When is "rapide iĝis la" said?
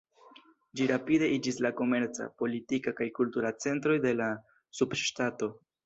0.91-1.71